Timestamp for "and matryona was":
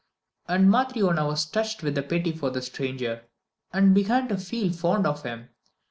0.47-1.45